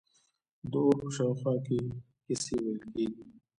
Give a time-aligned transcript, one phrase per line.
[0.71, 1.77] د اور په شاوخوا کې
[2.25, 3.21] کیسې ویل کیږي.